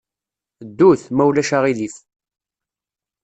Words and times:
Ddut, 0.67 1.01
ma 1.15 1.23
ulac 1.29 1.51
aɣilif. 1.57 1.95